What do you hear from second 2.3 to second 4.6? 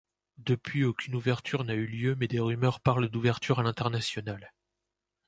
rumeurs parlent d'ouverture à l'international.